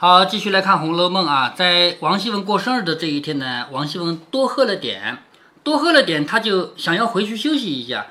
[0.00, 5.18] 好，继续来看《红楼梦》啊，在王熙凤过生日的这一天呢，王熙凤多喝了点，
[5.62, 8.06] 多喝了点，她就想要回去休息一下。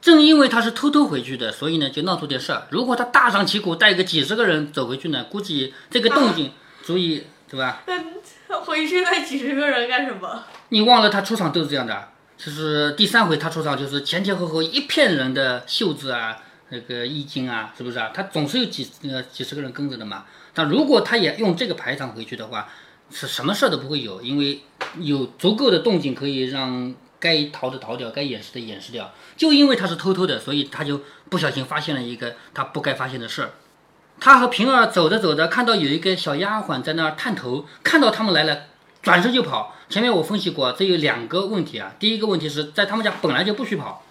[0.00, 2.68] 正因为她是偷偷回去的，所以呢就闹出点事儿。
[2.70, 6.52] 如果她大张旗鼓带个几十个人走回去呢，估计这个动静
[6.84, 7.82] 足以，对吧？
[7.88, 10.44] 那 回去那几十个人干什么？
[10.68, 16.36] 你忘了她出场都是这样的，就是第三回她出场就是前前后后一片人的袖子啊，
[16.68, 18.12] 那个衣襟啊，是不是啊？
[18.14, 20.26] 她总是有几呃几十个人跟着的嘛。
[20.54, 22.68] 但如果他也用这个排场回去的话，
[23.10, 24.60] 是什么事儿都不会有，因为
[25.00, 29.12] 有足够的动静可以让该逃的逃掉，该掩饰的掩饰掉。
[29.36, 33.50] 就因为他是偷偷的，所以他就不小心发现了一个他不该发现的事儿。
[34.20, 38.66] 他和平儿走着走着，看到有一个小丫鬟在那儿探头，看到他们来了，
[39.02, 39.74] 转身就跑。
[39.88, 41.96] 前面我分析过，这有两个问题啊。
[41.98, 44.03] 第一个问题是在他们家本来就不许跑。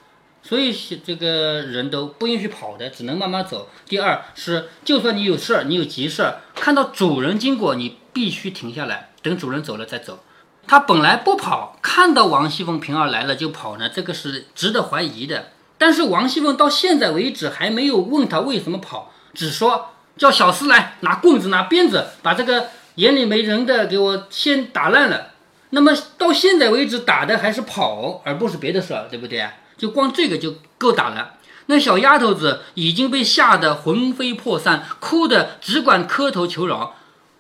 [0.44, 0.76] 所以
[1.06, 3.70] 这个人都不允许跑的，只能慢慢走。
[3.88, 10.24] 第二是，就算你有事儿，你有急事儿，看到主人经过，你必须停下来，等主人走了再走。
[10.68, 15.52] 他本来不跑，看到王熙凤、平儿来了就跑呢，这个是值得怀疑的。
[15.78, 25.32] 但是王熙凤到现在为止还没有问他为什么跑，只说叫小厮来拿棍子、拿鞭子，把这个眼里没人的给我先打烂了。
[25.72, 29.46] 那么到现在为止打的还是跑，而不是别的事儿，对不对？
[29.78, 31.34] 就光这个就够打了。
[31.68, 36.96] 那小丫头子已经被吓得魂飞魄散，哭的只管磕头求饶。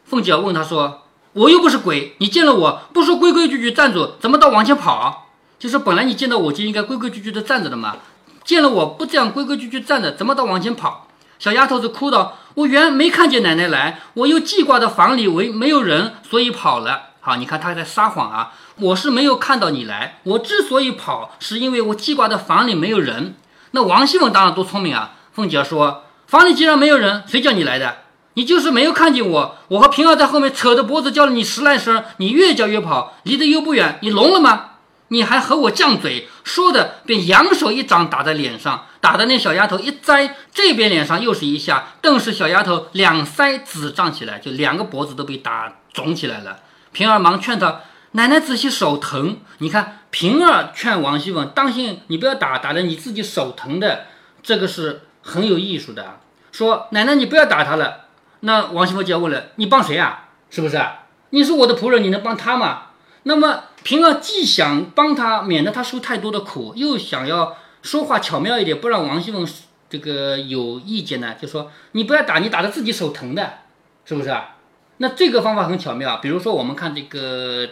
[0.05, 5.27] 凤姐问她说：“我又不是鬼，你见了我不说规规矩矩站住，怎么倒往前跑？
[5.59, 7.97] 就是本来你见到我就应该规规矩矩的站着的嘛。
[8.45, 11.07] 见了我不这样规规矩矩站着，怎么倒往前跑？”
[11.39, 18.53] 小丫头子哭道：“我原没看见奶奶来，我又记挂的房里为没有人，所以跑了。”好，你看她在撒谎啊！
[18.75, 23.35] 我是没有看到你来，我之所以跑，是因为我记挂的房里没有人。
[23.71, 25.15] 那王熙凤当然多聪明啊！
[25.31, 27.97] 凤姐说：“房里既然没有人，谁叫你来的？
[28.35, 34.71] 你就是没有看见我，我和平儿在后面扯着脖子叫了你十来声，你越叫越跑，离得又不远，你聋了吗？
[35.09, 46.57] 你还和我犟嘴！”说的便扬手一掌打在脸上，打的那小丫头一栽，这边脸上又是一下，顿时小丫头两腮紫胀起来，就两个脖子都被打肿起来了。
[46.91, 47.81] 平儿忙劝她
[48.13, 54.05] ：“奶奶仔细手疼。”你看，平儿劝王熙凤：“当心，你不要打，打的你自己手疼的。”
[54.41, 56.19] 这个是很有艺术的。
[56.51, 58.05] 说：“奶奶，你不要打他了。”
[58.41, 60.29] 那王熙凤就要问了：“你帮谁啊？
[60.49, 60.81] 是不是？
[61.29, 62.87] 你是我的仆人，你能帮他吗？”
[63.25, 69.47] 那么平儿既想帮他，免得他受太多的苦，又想要说话巧妙一点，不让王熙凤
[69.89, 73.59] 这个有意见呢，就说：“你不要打，你打的自己手疼的，
[74.03, 74.57] 是不是啊？”
[74.97, 77.67] 那这个方法很巧妙，比如说我们看这个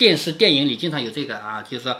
[0.00, 1.98] 电视电影里经常有这个啊，就是说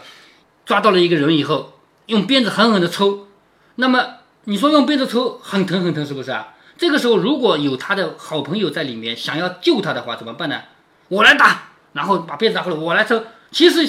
[0.65, 1.73] 抓到了一个人以后，
[2.07, 3.27] 用鞭子狠狠的抽，
[3.75, 6.55] 那么你说用鞭子抽很疼很疼是不是啊？
[6.79, 10.61] 这个时候如果有他的好朋友在里面想要救他的话怎么办呢？
[11.09, 13.21] 我来打，然后把鞭子拿过来，我来抽。
[13.51, 13.87] 其实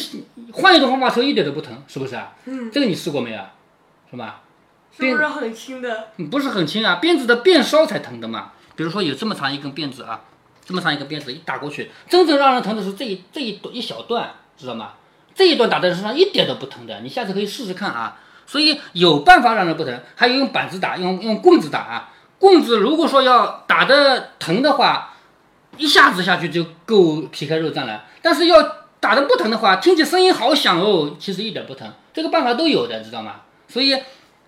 [0.53, 2.35] 换一种方法抽一点都不疼，是不是啊？
[2.45, 3.41] 嗯，这个你试过没有？
[4.11, 4.43] 是吧？
[4.95, 6.09] 是不是很轻的？
[6.31, 8.53] 不是很轻啊，鞭子的鞭梢才疼的嘛。
[8.77, 10.21] 比如说有这么长一根鞭子啊。
[10.65, 14.93] 这么长一个鞭子一打过去，真正让人疼的是这一这一一小段，知道吗？
[15.35, 18.19] 这一段打在身上一点都不疼的，你下次可以试试看啊。
[18.47, 22.13] 所以有办法让人不疼，还有用板子打，用用棍子打啊。
[22.39, 25.15] 棍子如果说要打的疼的话，
[25.79, 28.05] 一下子下去就够皮开肉绽了。
[28.21, 28.63] 但是要
[29.01, 31.91] 打的不疼的话，听起声音好响哦，其实一点不疼。
[32.15, 33.43] 这个办法都有的，知道吗？
[33.69, 33.97] 所以。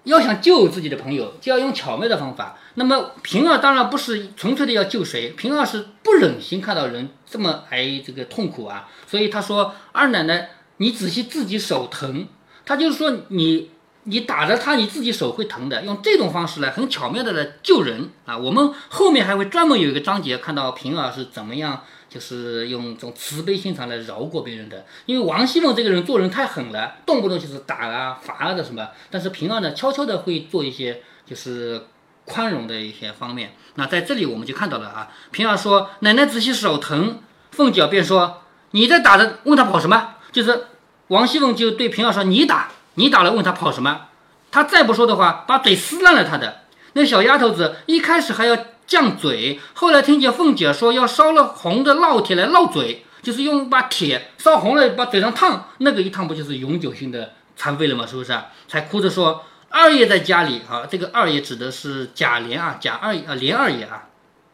[0.04, 2.56] 要想救自己的朋友，就要用巧妙的方法。
[2.74, 12.26] 那么平儿当然不是纯粹的要救谁，平儿是不忍心看到人这么挨这个痛苦啊，所以他说：“二奶奶，你仔细自己手疼。”
[12.66, 13.70] 他就是说你
[14.04, 15.82] 你打着他，你自己手会疼的。
[15.82, 18.38] 用这种方式来很巧妙的来救人啊。
[18.38, 21.82] 我们后面还会专门有一个章节看到平儿是怎么样。
[22.06, 28.86] 就是用这种慈悲心肠来饶过别人的，因为王熙凤这个人做人太狠了，动不动就是打啊、罚啊的什么。
[29.10, 31.86] 但是平儿呢，悄悄的会做一些就是
[32.24, 33.56] 宽容的一些方面。
[33.74, 37.18] 那在这里我们就看到了啊，平儿说：“奶奶仔细手疼。”
[37.50, 40.66] 凤姐便说：“你在打的，问他跑什么？”就是
[41.08, 44.06] 王熙凤就对平儿说：“你打，你打了，问他跑什么？”
[44.50, 46.62] 他再不说的话，把嘴撕烂了他的。
[46.92, 48.56] 那小丫头子一开始还要。
[48.86, 58.06] 犟嘴，后来听见凤姐说要烧了红的烙铁来烙嘴，就是用把铁烧红了，把嘴上烫，那个一烫不就是永久性的残废了吗？
[58.06, 58.48] 是不是啊？
[58.68, 64.04] 才哭着说二爷在家里啊，这个二爷指的是贾琏啊，贾二啊，琏二爷啊，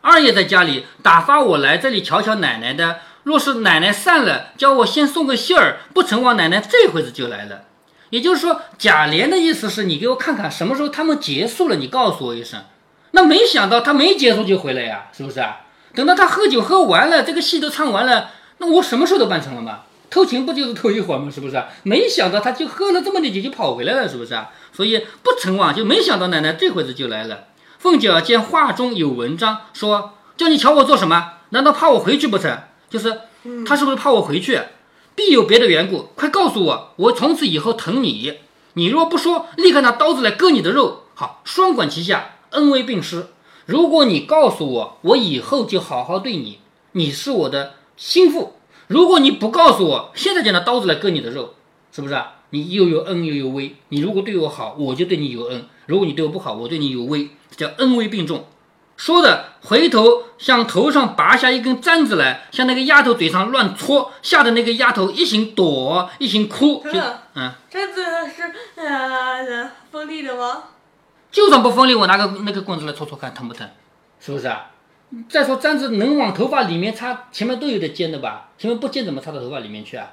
[0.01, 3.01] 二爷在家里打发我来这里瞧瞧奶奶的。
[3.25, 7.63] 若是奶奶散了，叫我先送个信儿，不成望奶奶这会子就来了。
[8.11, 12.61] 也就是说，贾琏的意思是你给我看看什么时候他们结束了，你告诉我一声。
[13.13, 15.63] 那没想到他没结束就回来呀，是不是啊？
[15.95, 19.81] 等到他喝酒喝完了，这个戏都唱完了，那我什么事都办成了嘛？
[20.11, 21.31] 偷情不就是偷一会儿吗？
[21.33, 21.63] 是不是？
[21.83, 24.51] 没想到他就喝了这么点酒就跑回来了，是不是啊？
[24.73, 27.45] 所以不成忘，就没想到奶奶这会子就来了。
[27.79, 31.35] 凤姐儿见话中有文章，说叫你瞧我做什么？
[31.51, 32.59] 难道怕我回去不成？
[32.89, 33.21] 就是
[33.67, 34.61] 他是不是怕我回去？
[35.15, 38.35] 必有别的缘故，快告诉我，我从此以后疼你。
[38.75, 41.03] 你若不说，立刻拿刀子来割你的肉。
[41.15, 43.27] 好，双管齐下，恩威并施。
[43.67, 46.59] 如果你告诉我，我以后就好好对你，
[46.93, 48.55] 你是我的心腹。
[48.87, 51.55] 如果你不告诉我，现在就拿刀子来割你的肉，
[51.93, 52.37] 是不是啊？
[52.51, 53.77] 你又有恩又有威。
[53.91, 58.45] 你如果对我好，我就对你有恩；如果你对我不好，我对你有威，叫恩威并重。
[59.01, 66.85] 说着，回头向头上拔下一根簪子来，向那个丫头嘴上乱戳，吓得那个丫头一行躲，一行哭。
[66.85, 67.01] 就
[67.35, 68.43] 嗯，簪子是
[68.77, 70.65] 呃锋利的吗？
[71.33, 73.67] 就算不锋利，我拿个那个棍子来戳戳看，疼不疼？
[74.21, 74.67] 是不是啊？
[75.31, 78.51] 再说簪子能往头发里面插，前面都有点尖的吧？
[78.59, 80.09] 前面不尖怎么插到头发里面去啊？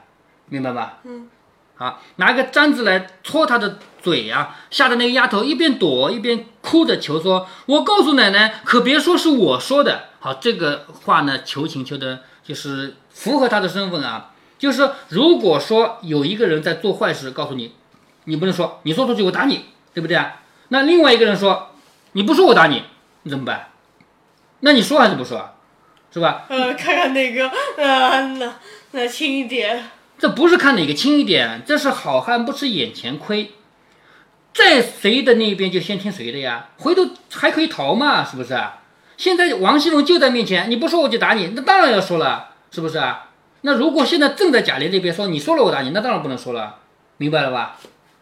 [0.46, 1.00] 明白吧？
[1.04, 1.28] 嗯。
[1.78, 14.32] 啊，拿个簪子来戳她的嘴呀，吓得那个丫头一边躲一边哭着求说：“我告诉奶奶，可别说是我说的。”好，这个话呢，求情求的就是符合她的身份啊。
[14.58, 17.74] 就是如果说有一个人在做坏事，告诉你，
[18.24, 20.42] 你不能说，你说出去我打你，对不对啊？
[20.70, 21.70] 那另外一个人说，
[22.14, 22.84] 你不说我打你，
[23.22, 23.68] 你怎么办？
[24.62, 25.54] 那你说还是不说啊？
[26.12, 26.46] 是吧？
[26.50, 27.48] 呃，看看哪个
[27.78, 28.56] 呃，那
[28.92, 29.92] 那轻一点。
[30.18, 33.52] 这不是看哪个轻一点，这是好汉不吃眼前亏，
[34.54, 38.60] 在谁的那边就先听谁的呀，回头还可以逃嘛，是不是？
[39.16, 43.30] 现在王熙凤就在面前，你不说我就打你，那当然要说了，是不是啊？
[43.62, 46.78] 那如果现在正在贾琏这边说，你说了我打你，那当然不能说了，
[47.18, 47.78] 明白了吧？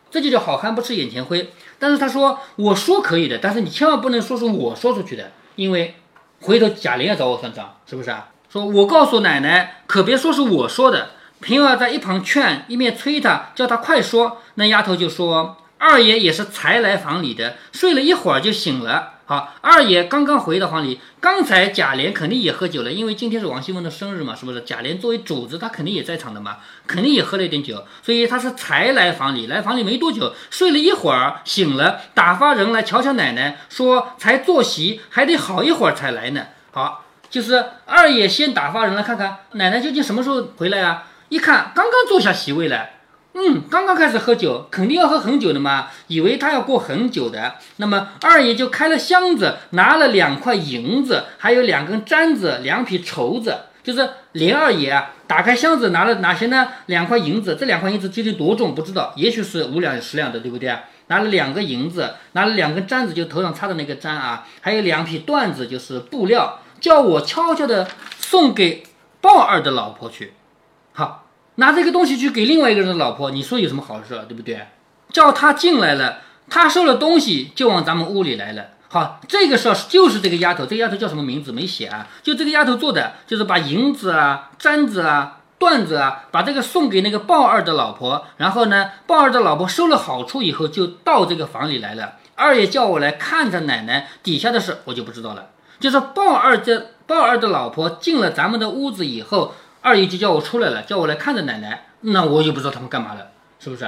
[0.09, 1.51] 这就叫好汉不吃眼前亏。
[1.79, 5.95] 但是他说我说可以的，但是你千万不能说是我说出去的，因为。
[6.41, 8.27] 回头贾琏要找我算账，是不是啊？
[8.51, 11.11] 说我告诉奶奶，可别说是我说的。
[11.45, 14.41] 平儿在一旁劝，一面催他，叫他快说。
[14.55, 24.61] 那丫头就说：“二爷也是才来房里的，睡了一会儿就醒了。”好，二爷刚刚回到房里，刚才贾琏肯定也喝酒了，因为今天是王熙凤的生日嘛，是不是？
[24.61, 26.57] 贾琏作为主子，他肯定也在场的嘛，
[26.87, 36.47] 肯定也喝了一点酒，所以他是才来房里，来房里没多久，睡了一会儿醒了，打发人来瞧瞧奶奶，说才坐席，还得好一会儿才来呢。
[36.71, 41.03] 好，就是二爷先打发人来看看奶奶究竟什么时候回来啊？
[41.29, 42.89] 一看刚刚坐下席位了。
[43.37, 47.55] 嗯，刚刚开始喝酒，肯定要喝很久的嘛，以为他要过很久的。
[47.77, 53.57] 那么二爷就开了箱子，拿了两块银子，还有两根簪子，两匹绸子。
[53.83, 56.69] 就是林二爷啊，打开箱子拿了哪些呢？
[56.85, 60.73] 两块银子，这两块银子究竟多重不知道，也许是五两十两的，对不对？
[61.07, 67.87] 拿了两个银子，拿了两根簪子，就头上插的那个簪啊，还有两匹缎子，就是布料，叫我悄悄的
[68.17, 68.83] 送给
[69.19, 70.33] 鲍二的老婆去。
[70.95, 71.21] 好。
[71.57, 74.67] 拿这个东西去给另外一个人的老婆，你说有什么好事，对不对？
[75.13, 76.17] 叫他进来了，
[76.49, 78.65] 他收了东西就往咱们屋里来了。
[78.89, 82.09] 好，这个事儿就是这个丫头，这个丫头叫什么名字没写啊？
[82.21, 88.25] 就这个丫头做的，就是把银子啊、簪子啊、缎子啊，把这个送给那个鲍二的老婆。
[88.35, 92.15] 然后呢，鲍二的老婆收了好处以后，就到这个房里来了。
[92.35, 95.51] 二爷叫我来看着奶奶底下的事，我就不知道了。
[95.79, 99.53] 就是鲍二这鲍二的老婆进了咱们的屋子以后。
[99.85, 103.27] 二姨就叫我出来了，叫我来看着奶奶，那我也不知道他们干嘛了，
[103.59, 103.87] 是不是？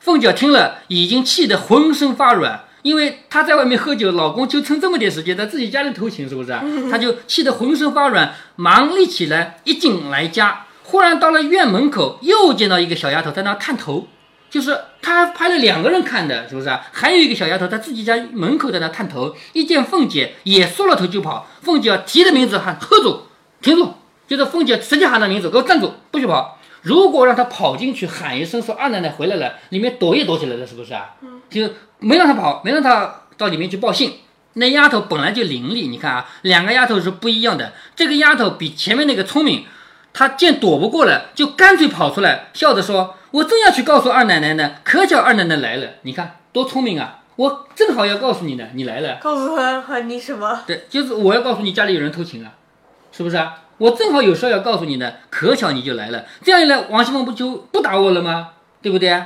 [0.00, 6.58] 凤姐听了，已经气得浑身发软，因为她在外面喝酒，老公就趁这么点时间在自己家里偷情，是不是？
[6.90, 14.08] 她就气得浑身发软，忙立起来，一进来家，忽然到了院门口，又见到一个小丫头在那探头，
[14.50, 16.76] 就是她派了两个人看的，是不是？
[16.90, 23.22] 还有一个小丫头在自己家门口在那探头，一见凤姐也缩了头就跑，凤姐提着名字喊：“喝住，
[23.62, 23.94] 停住！”
[24.28, 26.56] 就是凤姐直接喊他名字，给我站住，不许跑！
[26.82, 31.16] 如果让他跑进去喊一声说二奶奶回来了，里面躲也躲起来了，是不是啊？
[31.22, 31.68] 嗯，就
[31.98, 34.18] 没让他跑，没让他到里面去报信。
[34.54, 37.72] 那丫头本来就伶俐，你看啊，两个丫头是不一样的。
[37.96, 39.64] 这个丫头比前面那个聪明，
[40.12, 45.88] 她见躲不过了，就干脆跑出来，笑着说：“我正要去告诉二奶奶呢，可巧二奶奶来了。
[46.02, 47.20] 你看多聪明啊！
[47.36, 49.18] 我正好要告诉你呢，你来了。
[49.20, 50.62] 告诉她喊你什么？
[50.66, 52.52] 对，就是我要告诉你家里有人偷情了，
[53.12, 56.24] 是不是啊？”我正好有事要告诉你呢，可巧你就来了。
[56.42, 58.50] 这样一来，王熙凤不就不打我了吗？
[58.82, 59.22] 对不对？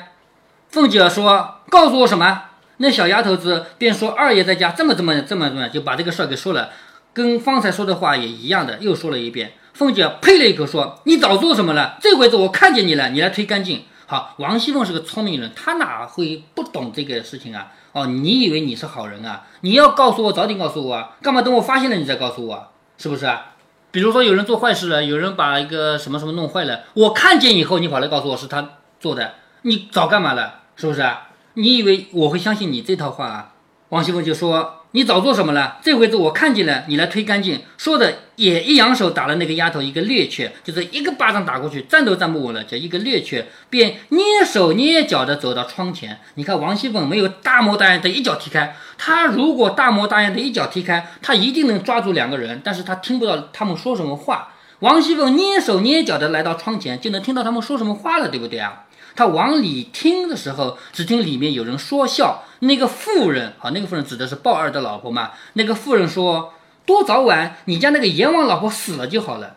[0.68, 2.44] 凤姐说：“告诉我什么？”
[2.78, 6.71] 那小丫头子便说：“二爷在家，这么这么这么这么，就把这个事儿给说了，
[7.12, 11.97] 跟方才说的话也一样的，又说了一遍。”凤姐呸了一口说：“你早做什么了？
[12.00, 17.73] 这回子我看见你了，你来推干净。”好，王熙凤是个聪明人，她哪会不懂这个事情啊？
[17.92, 19.44] 哦，你以为你是好人啊？
[19.62, 21.16] 你要告诉我，早点告诉我啊！
[21.23, 22.68] 干嘛等我发现了你再告诉我？
[22.99, 23.52] 是不是啊？
[23.92, 30.62] 比如说有人做坏事了，有人把一个什么什么弄坏了，我看见以后，你跑来告诉我是他做的，你早干嘛了？
[30.75, 31.28] 是不是啊？
[31.54, 33.52] 你以为我会相信你这套话啊？
[33.90, 35.78] 王熙凤就说：“你早做什么了？
[35.82, 46.20] 这回子我看见了，你来推干净。”说的也一扬手打了那个丫头一个趔趄，就是一个巴掌打过去，站都站不稳了，叫一个趔趄，便蹑手蹑脚的走到窗前。
[46.34, 54.49] 你看王熙凤没有大模大样的一脚踢开，她如果大模大样的一脚踢开，她一定能抓住两个人，但是她听不到他们说什么话。
[54.80, 58.84] 王熙凤蹑手蹑脚的来到窗前，就能听到他们说什么话了，对不对啊？
[59.14, 62.45] 他往里听的时候，只听里面有人说笑。
[62.61, 65.33] 那个妇人啊，那个妇人指的是鲍二的老婆嘛。
[65.54, 66.54] 那个妇人说
[66.87, 69.57] ：“多早晚，你家那个阎王老婆死了就好了。”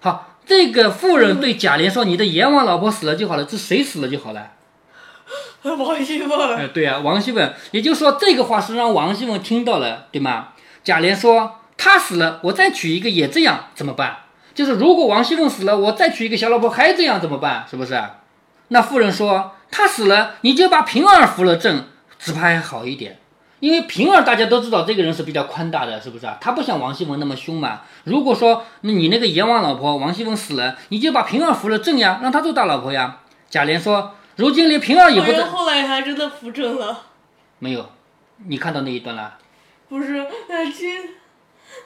[0.00, 4.52] 好，这个妇人对贾琏说：“你的阎王老婆死了就好了。”这谁死了就好了？
[5.62, 6.56] 王熙凤。
[6.56, 7.52] 哎，对啊，王熙凤。
[7.72, 10.48] 也就是说，这个话是让王熙凤听到了，对吗？
[10.82, 14.18] 贾琏说：“他死了，我再娶一个也这样，怎么办？
[14.54, 17.66] 就是如果王熙凤死了，我再娶一个小老婆还这样怎么办？
[17.70, 18.02] 是不是？”
[18.68, 21.84] 那妇人说：“他死了，你就把平儿扶了正，
[22.18, 23.18] 只怕还好一点。
[23.60, 26.36] 因为平儿大家都知道，这个人是比较宽大的，是不是啊？
[26.40, 27.82] 他不像王熙凤那么凶嘛。
[28.04, 37.02] 如果说你那个阎王老婆王熙凤死了，你就把平儿扶了正呀，让她做大老婆呀。”贾琏说：“如今连平儿也不得。”后来还真的扶正了。
[37.58, 37.88] 没有，
[38.46, 39.38] 你看到那一段了？
[39.88, 41.14] 不是，那，今。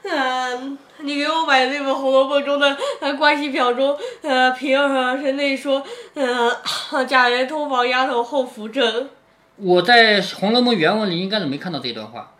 [0.03, 2.75] 嗯，你给我买的那本《红楼梦》中的
[3.17, 5.83] 关系表中，呃平儿是那说，
[6.15, 6.51] 呃
[7.05, 9.09] 贾琏通房丫头后扶正。
[9.57, 12.33] 我在《红楼梦》原文里应该是没看到这段话，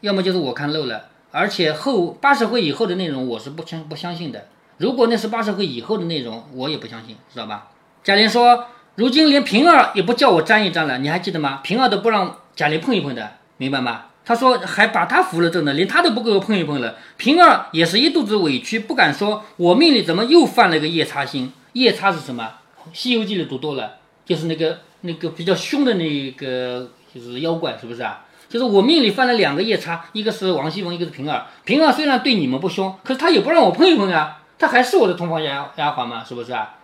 [0.00, 1.06] 要么就是我看漏了。
[1.30, 4.46] 而且后八十回以后的内容我是不相不相信的。
[4.78, 7.68] 如果那是八十回以后的内容，我也不相信，知道吧？
[8.02, 11.60] 贾琏说，如今连平儿也不叫我沾一沾了，你还记得吗？
[11.62, 14.06] 平儿都不让贾琏碰一碰的，明白吗？
[14.24, 16.96] 他说还把他扶了正呢，连他都不给我碰一碰了。
[17.16, 19.44] 平儿也是一肚子委屈，不敢说。
[19.56, 21.52] 我命里怎么又犯了个夜叉星？
[21.72, 22.52] 夜叉是什么？
[22.92, 28.24] 《西游记》里读多了，就是那个那个比较凶的那个就是妖怪，是不是啊？
[28.48, 31.46] 就是我命里犯了两个夜叉，一个是王熙凤，一个是平儿。
[31.64, 36.74] 平儿虽然对你们不凶，可是他也不让我碰一碰啊，他还是我的同房丫丫鬟嘛，是不是啊？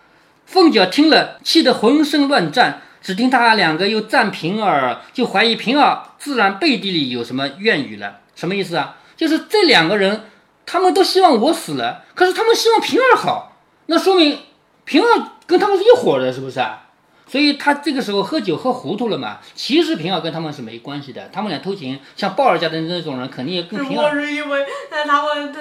[0.47, 2.83] 凤姐听了，气得浑身乱颤。
[3.01, 8.21] 只听他两个又赞平儿，就怀疑平儿自然背地里有什么怨语了。
[8.35, 8.97] 什么意思啊？
[9.17, 10.23] 就是这两个人，
[10.65, 14.39] 他们都希望我死了，可是他们希望平儿好，那说明
[14.85, 16.85] 平儿跟他们是一伙的，是不是啊？
[17.27, 19.39] 所以他这个时候喝酒喝糊涂了嘛。
[19.55, 23.89] 其实平儿跟他们是没关系的，他们俩偷情，像鲍尔家的那种人，肯定也跟平儿。
[23.89, 25.53] 只不过是因为他们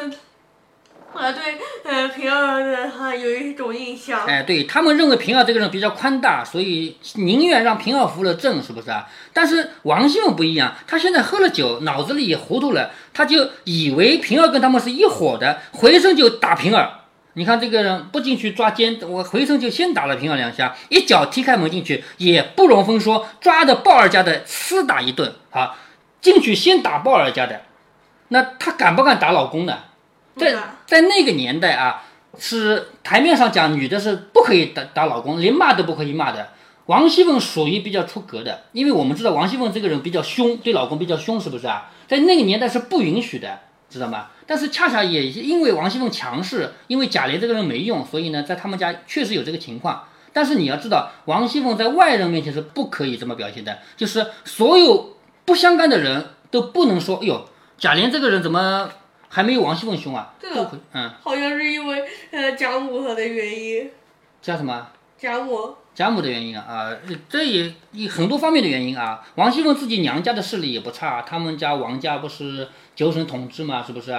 [1.17, 4.24] 啊，对，呃，平儿的哈有一种印象。
[4.27, 9.07] 哎，对他们认为平儿这个人比较宽大，所以宁愿让平儿扶了正，是不是啊？
[9.33, 16.91] 但是王熙凤不一样，她现在喝了酒，脑子里也糊涂了，她就以为平儿跟他们是一伙的，回身就打平儿。
[17.33, 25.33] 你看这个人不进去抓奸，我回身就先打了平儿两下，一脚踢开门进去，也不容分说，抓着鲍二家的厮打一顿。
[25.50, 25.75] 好，
[26.21, 27.62] 进去先打鲍二家的，
[28.27, 29.79] 那他敢不敢打老公呢？
[30.38, 32.03] 在在那个年代啊，
[32.38, 36.50] 是台面上讲，女的是不可以打打老公，连骂都不可以骂的。
[36.86, 41.91] 王熙凤属于比较出格的，因为我们知道王熙凤这个人比较凶，对老公比较凶，是不是啊？
[42.08, 44.27] 在那个年代是不允许的，知道吗？
[44.46, 50.06] 但是恰恰也因为王熙凤强势，因为贾琏这个人没用，所以呢，在他们家确实有这个情况。
[50.32, 58.89] 但是你要知道，王熙凤在外人面前是不可以这么表现的，就是所有不相干的人都不能说，哎呦，贾琏这个人怎么？
[59.29, 60.34] 还没有王熙凤凶啊？
[60.93, 63.91] 嗯，好像是因为呃贾母她的原因。
[64.41, 64.88] 贾什么？
[65.17, 65.75] 贾母。
[65.93, 66.91] 贾母的原因啊啊，
[67.27, 67.74] 这也
[68.07, 69.25] 很多方面的原因啊。
[69.36, 74.15] 王熙凤自己娘家的势力也不差，他们家王家不是九省统治嘛，是不是？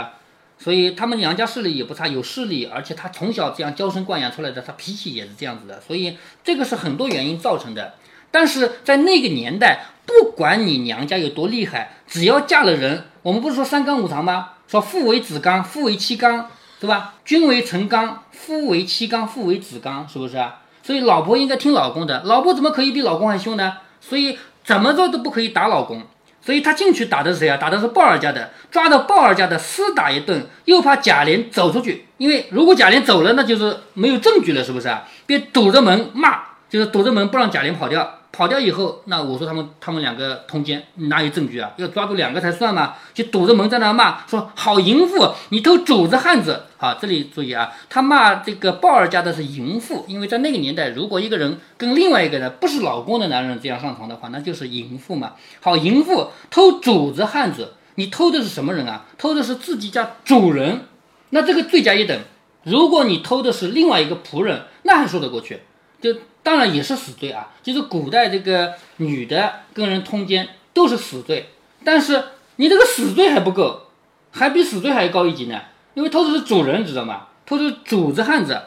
[0.58, 7.94] 所以他们娘家势力也不差，有势力，而且她从小这样娇生惯养出来的，她脾气也是这样子的，所以这个是很多原因造成的。
[8.32, 14.54] 但是在那个年代，不管你娘家有多厉害，只要嫁了人，我们不是说三纲五常吗？
[14.68, 16.46] 说父为子纲，父为妻纲，
[16.78, 17.14] 对吧？
[17.24, 20.60] 君为臣纲，夫为妻纲，父为子纲，是不是啊？
[20.82, 23.78] 所以老婆应该听老公的，老婆怎么可以比老公还凶呢？
[24.00, 26.02] 所以怎么着都不可以打老公。
[26.40, 27.56] 所以他进去打的是谁啊？
[27.56, 35.06] 打的是鲍尔家的，抓到鲍尔家的厮打一顿，又怕贾琏走出去，因为如果贾琏走了，那就是没有证据了，是不是啊？
[35.26, 38.17] 便堵着门骂，就是堵着门不让贾琏跑掉。
[38.38, 41.72] 跑掉以后，那我说他们他们两个通奸，哪有证据啊？
[41.76, 42.94] 要抓住两个才算嘛！
[43.12, 46.62] 就堵着门在那骂，说好淫妇，你偷主子汉子。
[46.76, 55.32] 好，这里注意啊，他骂这个鲍二家的是淫妇，因为在那个年代，如果一个人跟另外一个人不是老公的男人这样上床的话，那就是淫妇嘛。
[55.60, 59.06] 好，淫妇偷主子汉子，你偷的是什么人啊？
[59.18, 60.82] 偷的是自己家主人，
[61.30, 62.16] 那这个罪加一等。
[62.62, 65.62] 如果你偷的是另外一个仆人，那还说得过去，
[66.00, 67.52] 就当然也是死罪啊。
[67.62, 71.50] 就是古代这个女的跟人通奸都是死罪，
[71.84, 72.24] 但是
[72.56, 73.88] 你这个死罪还不够，
[74.32, 75.60] 还比死罪还高一级呢。
[75.94, 77.28] 因为偷的是主人，知道吗？
[77.44, 78.60] 偷的是主子汉子。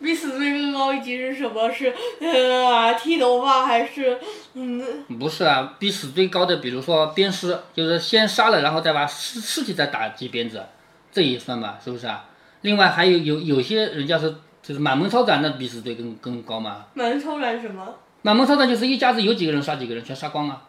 [0.00, 1.68] 比死罪更高一级是什么？
[1.72, 4.16] 是呃剃头发还是
[4.54, 5.04] 嗯？
[5.18, 10.64] 不是啊，比死罪高的，比如说鞭尸，就是先杀了，然后再把尸尸体再打几鞭子，
[11.10, 11.80] 这也算吧？
[11.84, 12.26] 是不是啊？
[12.60, 14.36] 另外还有有有些人家是
[14.68, 16.84] 就是满门抄斩，那比死罪更更高嘛？
[16.92, 17.86] 满门抄斩什么？
[18.20, 20.60] 满门抄斩就是一家子有几个人杀几个人，全杀光了，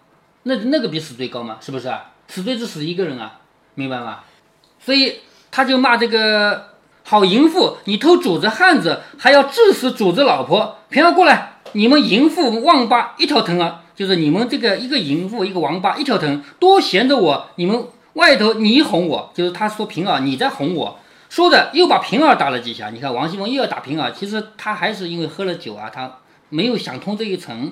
[0.43, 1.57] 那那个比死罪高吗？
[1.59, 2.11] 是不是啊？
[2.29, 3.41] 死罪只死一个人啊，
[3.75, 4.19] 明白吗？
[4.79, 5.17] 所以
[5.51, 6.69] 他就骂这个。
[7.01, 13.83] 好淫妇，你偷主子汉子，还要致死主子老婆，平儿过来，你们淫妇王八一条藤啊！
[13.95, 22.89] 就是你们这个一个淫妇，一个王八一条藤，多闲着我，你们外头你哄我，就是他说平儿你在哄我，说着又把平儿打了几下。
[22.89, 26.17] 你看王熙凤又要打平儿，其实他还是因为喝了酒啊，他
[26.49, 27.71] 没有想通这一层，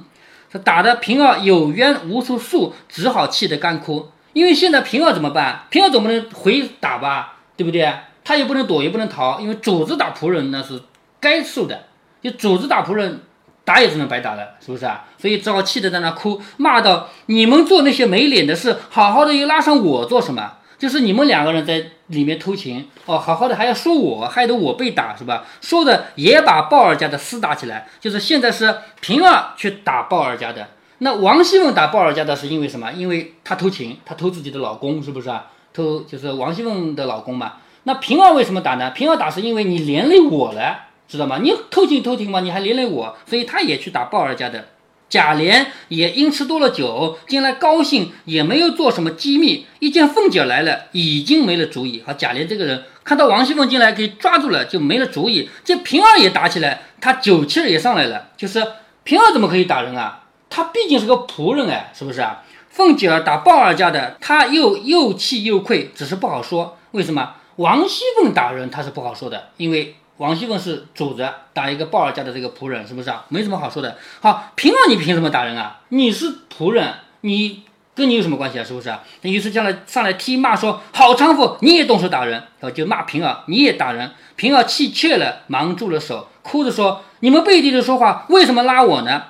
[0.51, 4.11] 他打的平儿有冤无处诉，只好气得干哭。
[4.33, 5.65] 因为现在平儿怎么办？
[5.71, 7.91] 平儿总不能回打吧，对不对？
[8.23, 10.81] 他也不能躲，也不能逃，因为主子打仆人那是
[11.19, 11.85] 该受的。
[12.21, 13.21] 就主子打仆人，
[13.63, 15.05] 打也只能白打了，是不是啊？
[15.17, 20.57] 所以只好气得在那哭，骂道：“你们做那些没脸的事，好好的又拉上我做什么？
[20.77, 25.45] 就是你们两个人在里面偷情哦，好好的还要说我，害得我被打，是吧？
[25.59, 27.87] 说的也把鲍二家的厮打起来。
[27.99, 30.67] 就是现在是平儿去打鲍二家的，
[30.99, 32.91] 那王熙凤打鲍二家的是因为什么？
[32.91, 35.47] 因为她偷情，她偷自己的老公，是不是啊？
[35.73, 37.53] 偷就是王熙凤的老公嘛。”
[37.83, 38.91] 那平儿为什么打呢？
[38.91, 41.39] 平儿打是因为你连累我了，知道吗？
[41.41, 44.67] 你偷情偷情嘛，你还连累我，所以他也去打鲍二家的。
[45.09, 49.65] 贾琏也因吃多了酒，进来高兴，也没有做什么机密。
[49.79, 52.03] 一见凤姐来了，已经没了主意。
[52.05, 55.49] 好，贾琏这个人看到王熙凤进来，给抓住了，就没了主意。
[55.63, 58.29] 这平儿也打起来，他酒气儿也上来了。
[58.35, 58.61] 就是
[59.03, 60.23] 平儿怎么可以打人啊？
[60.49, 62.43] 他毕竟是个仆人哎，是不是啊？
[62.69, 66.77] 凤姐打鲍二家的，他又又气又愧，只是不好说。
[66.91, 67.33] 为什么？
[67.55, 73.23] 王熙凤打人，他是不好说的，因为王熙凤是主子，打一个鲍二家的这个仆人，是不是啊？
[73.29, 73.97] 没什么好说的。
[74.19, 75.81] 好，平儿，你凭什么打人啊？
[75.89, 78.63] 你是仆人，你跟你有什么关系啊？
[78.63, 79.03] 是不是啊？
[79.21, 84.11] 那于是将来上来踢骂说：“好娼妇，你也动手打人。”然后就骂平儿，你也打人。
[84.35, 89.23] 平儿气怯了，忙住了手，哭着说：“你们背地里说话，为什么拉我呢？”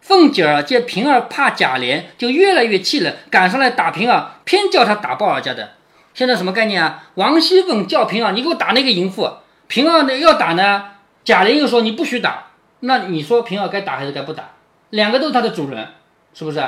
[0.00, 5.72] 凤姐儿见平儿怕贾琏，就越来越气了，赶上来打平儿，偏叫他打鲍二家的。
[6.14, 7.04] 现在什么概念啊？
[7.16, 9.30] 王熙凤叫平儿，你给我打那个淫妇。
[9.70, 10.82] 平儿呢要打呢，
[11.24, 12.48] 贾琏又说你不许打。
[12.80, 14.50] 那你说平儿该打还是该不打？
[14.90, 15.86] 两个都是他的主人，
[16.34, 16.60] 是不是？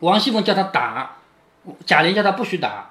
[0.00, 1.18] 王熙凤叫他打，
[1.86, 2.90] 贾琏叫他不许打。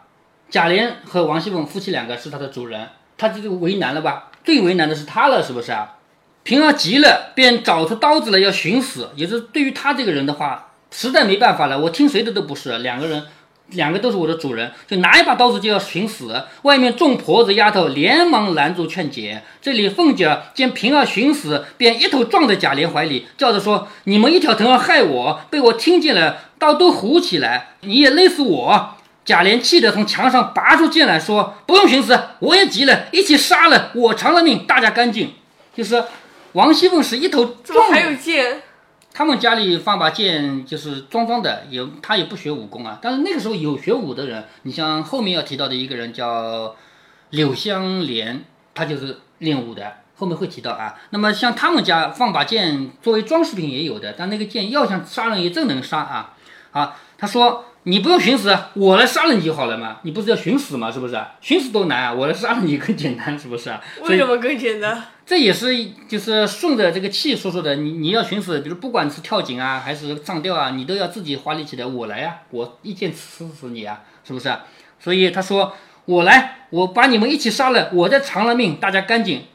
[0.50, 4.32] 贾琏和王熙凤夫妻两个是他的主人，他这就为难了吧？
[4.46, 5.96] 最为难的是他了，是不是啊？
[6.44, 9.10] 平儿急了，便找出刀子来要寻死。
[9.16, 12.78] 也是对于他这个人的话，实在没办法了，我听谁的都不是。
[12.78, 13.26] 两个人。
[13.72, 16.44] 两个都是我的主人，就拿一把刀子就要寻死。
[16.64, 19.44] 外面众婆子丫头连忙拦住劝解。
[19.62, 35.34] 这里凤姐见平儿寻死，便一头撞在贾琏怀里，叫着说：“你们一条藤儿害我，被我听见了，刀都胡起来，你也累死我。”贾琏气得从墙上拔出剑来说：“不用寻死，我也急了，一起杀了，我偿了命，大家干净。”
[35.76, 36.04] 就是
[36.54, 38.64] 王熙凤是一头撞，还有剑。
[39.20, 43.00] 他们家里放把剑，就是装装的，也他也不学武功啊。
[43.02, 46.74] 但是那个时候有学武的人，你像后面要提到的一个人叫
[47.32, 50.96] 柳香莲，他就是练武的，后面会提到啊。
[51.10, 56.38] 那么像他们家放把剑作为装饰品也有的，但那个剑要想杀人也真能杀啊。
[56.72, 57.66] 啊，他说。
[57.90, 59.98] 你不用寻死，我来杀了你就好了嘛。
[60.04, 60.92] 你不是要寻死嘛？
[60.92, 61.20] 是不是？
[61.42, 63.74] 寻死多难啊，我来杀了你更简单，是不是？
[64.08, 65.04] 为什么更简单？
[65.26, 65.74] 这也是
[66.08, 67.78] 就是顺着这个气说说的。
[67.78, 71.88] 你你要寻死，比如不管是跳井啊，还是上吊啊，你都要自己花力气的。
[71.88, 74.54] 我来呀，我一剑刺死你啊，是不是？
[75.00, 75.74] 所以他说
[76.06, 79.46] 我来，我把你们一起杀了，我再偿了命，大家干净。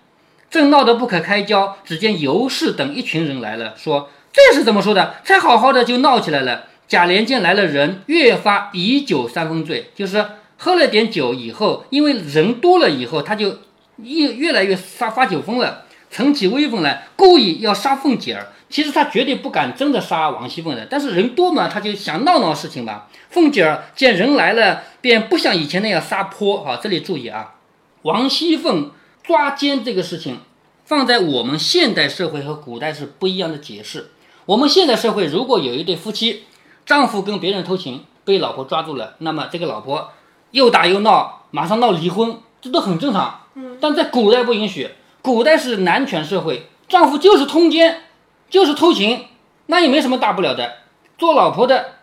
[0.51, 5.17] 正闹得不可开交，只见尤氏等一群人来了，说这是怎么说的？
[5.25, 6.65] 才好好的就闹起来了。
[6.87, 10.25] 贾琏见来了人，越发以酒三分醉，就是
[10.57, 13.59] 喝了点酒以后，因为人多了以后，他就
[13.97, 18.49] 越越来越发发酒疯了，逞起威风来，故意要杀凤姐儿。
[18.71, 23.09] 其实他绝对不敢真的杀王熙凤的，但是人多嘛，他就想闹闹事情吧。
[23.31, 26.81] 凤姐儿见人来了，便不像以前那样撒泼啊。
[26.83, 27.55] 这里注意啊，
[28.03, 28.91] 王熙凤
[29.23, 30.39] 抓奸这个事情，
[30.85, 34.11] 放在我们现代社会和古代是不一样的解释。
[34.47, 36.45] 我们现代社会如果有一对夫妻，
[36.87, 40.13] 丈夫跟别人偷情，被老婆抓住了，那么这个老婆
[40.51, 43.41] 又打又闹，马上闹离婚，这都很正常。
[43.55, 44.91] 嗯，但在古代不允许。
[45.23, 48.03] 古代是男权社会，丈夫就是通奸，
[48.51, 49.27] 就是偷情，
[49.67, 50.71] 那也没什么大不了的。
[51.17, 51.95] 做老婆的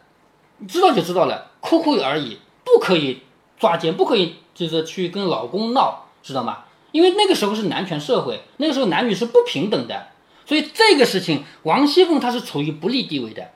[0.67, 3.21] 知道就知道了，哭哭而已，不可以
[3.59, 6.63] 抓奸，不可以就是去跟老公闹，知道吗？
[6.91, 10.07] 因为那个时候是男权社会，那个时候男女是不平等的，
[10.45, 13.51] 所以这个事情王熙凤她是处于不利地位的，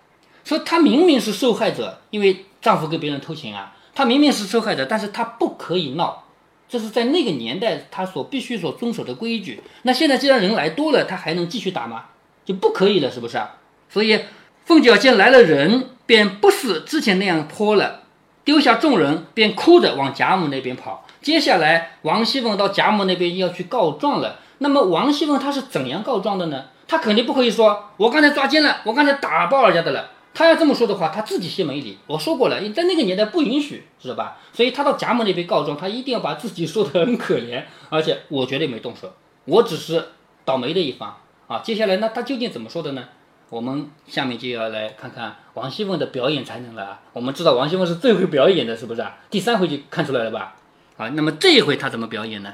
[0.46, 6.24] 说她明明是受害者，因为丈夫跟别人偷情啊，她明明是受害者，但是她不可以闹。
[6.70, 9.62] 这是在那个年代她所必须所遵守的规矩。
[9.82, 12.06] 那现在既然人来多了，她还能继续打吗？
[12.46, 13.42] 就不可以了，是不是？
[13.90, 14.20] 所以
[14.66, 18.02] 凤姐见来了人，便不似之前那样泼了，
[18.44, 21.06] 丢下众人，便哭着往贾母那边跑。
[21.22, 24.40] 接下来王熙凤到贾母那边要去告状了。
[24.60, 26.66] 那么王熙凤她是怎样告状的呢？
[26.88, 30.12] 她肯定不可以说我刚才抓奸了，我刚才打爆人家的了。
[30.36, 31.98] 他要这么说的话，他自己先没理。
[32.06, 34.38] 我说过了，在那个年代不允许，知道吧？
[34.52, 39.14] 所以他到贾母那边告状，他一定要把自己说的很可怜，而且我绝对没动手，
[39.46, 40.10] 我只是
[40.44, 41.18] 倒霉的一方
[41.48, 41.60] 啊。
[41.60, 43.06] 接下来那他究竟怎么说的呢？
[43.50, 47.02] 我们下面就要来看看王熙凤的表演才能了啊。
[47.14, 49.18] 我们知道王熙凤是最会表演的，是不是啊？
[49.30, 50.56] 第三回就看出来了吧？
[50.98, 52.54] 啊，那么这一回他怎么表演呢？